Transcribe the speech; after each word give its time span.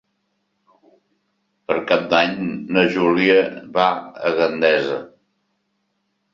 Per 1.67 1.77
Cap 1.91 2.07
d'Any 2.15 2.33
na 2.77 2.87
Júlia 2.97 3.37
va 3.79 3.87
a 4.01 4.35
Gandesa. 4.43 5.01